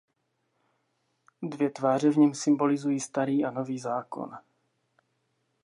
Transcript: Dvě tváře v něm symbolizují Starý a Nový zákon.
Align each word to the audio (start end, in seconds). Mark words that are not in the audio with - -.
Dvě 1.41 1.69
tváře 1.69 2.09
v 2.09 2.17
něm 2.17 2.33
symbolizují 2.33 2.99
Starý 2.99 3.45
a 3.45 3.51
Nový 3.51 3.79
zákon. 3.79 4.37